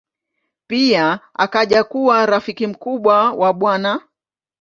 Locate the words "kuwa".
1.83-2.25